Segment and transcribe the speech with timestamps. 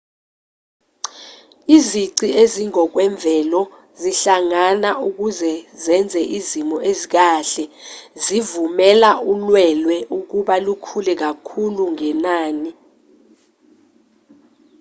[1.75, 3.61] izici ezingokwemvelo
[4.01, 5.51] zingahlangana ukuze
[5.83, 7.63] zenze izimo ezikahle
[8.17, 12.71] ezivumela ulwelwe ukuba lukhule kakhulu ngenani